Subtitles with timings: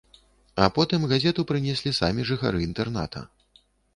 [0.63, 3.25] А потым газету прынеслі самі жыхары інтэрната.